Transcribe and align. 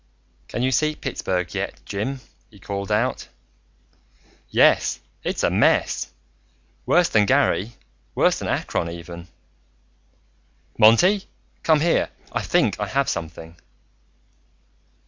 "Can 0.47 0.63
you 0.63 0.71
see 0.71 0.95
Pittsburgh 0.95 1.53
yet, 1.53 1.79
Jim?" 1.85 2.21
he 2.49 2.57
called 2.59 2.91
out. 2.91 3.27
"Yes, 4.49 4.99
it's 5.23 5.43
a 5.43 5.51
mess! 5.51 6.07
Worse 6.87 7.07
than 7.09 7.27
Gary, 7.27 7.73
worse 8.15 8.39
than 8.39 8.47
Akron 8.47 8.89
even." 8.89 9.27
"Monty! 10.79 11.25
Come 11.61 11.81
here! 11.81 12.09
I 12.31 12.41
think 12.41 12.79
I 12.79 12.87
have 12.87 13.09
something!" 13.09 13.57